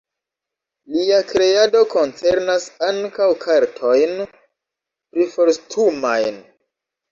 [0.93, 6.45] Lia kreado koncernas ankaŭ kartojn priforstumajn.